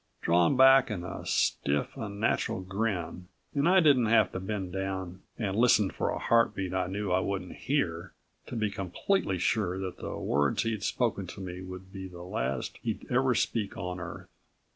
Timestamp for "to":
4.31-4.39, 8.47-8.55, 11.27-11.39